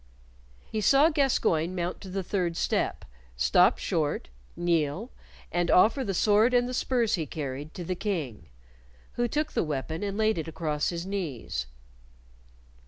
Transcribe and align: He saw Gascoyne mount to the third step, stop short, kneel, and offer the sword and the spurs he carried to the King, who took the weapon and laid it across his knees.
He 0.71 0.81
saw 0.81 1.09
Gascoyne 1.09 1.75
mount 1.75 2.01
to 2.01 2.09
the 2.09 2.23
third 2.23 2.57
step, 2.57 3.05
stop 3.37 3.77
short, 3.77 4.29
kneel, 4.55 5.11
and 5.51 5.69
offer 5.69 6.03
the 6.03 6.15
sword 6.15 6.55
and 6.55 6.67
the 6.67 6.73
spurs 6.73 7.13
he 7.13 7.27
carried 7.27 7.75
to 7.75 7.83
the 7.83 7.93
King, 7.93 8.47
who 9.11 9.27
took 9.27 9.51
the 9.53 9.63
weapon 9.63 10.01
and 10.01 10.17
laid 10.17 10.39
it 10.39 10.47
across 10.47 10.89
his 10.89 11.05
knees. 11.05 11.67